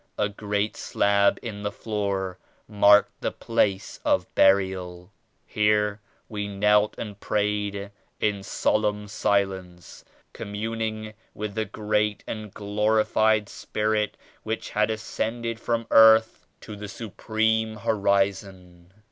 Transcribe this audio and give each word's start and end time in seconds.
A 0.17 0.29
great 0.29 0.75
slab 0.75 1.37
in 1.43 1.61
the 1.61 1.71
floor 1.71 2.39
marked 2.67 3.21
the 3.21 3.29
place 3.31 3.99
of 4.03 4.33
burial. 4.33 5.11
Here 5.45 6.01
we 6.27 6.47
knelt 6.47 6.95
and 6.97 7.19
prayed 7.19 7.91
in 8.19 8.41
solemn 8.41 9.07
silence, 9.07 10.03
communing 10.33 11.13
with 11.35 11.53
the 11.53 11.65
great 11.65 12.23
and 12.25 12.51
glorified 12.51 13.47
Spirit 13.47 14.17
which 14.41 14.71
had 14.71 14.89
ascended 14.89 15.59
from 15.59 15.85
earth 15.91 16.47
to 16.61 16.75
the 16.75 16.87
Supreme 16.89 17.75
Horizon. 17.75 18.91